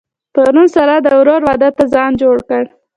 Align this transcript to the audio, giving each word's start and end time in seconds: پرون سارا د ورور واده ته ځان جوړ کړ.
پرون 0.33 0.67
سارا 0.73 0.97
د 1.03 1.07
ورور 1.19 1.41
واده 1.47 1.69
ته 1.77 1.83
ځان 1.93 2.11
جوړ 2.21 2.37
کړ. 2.49 2.63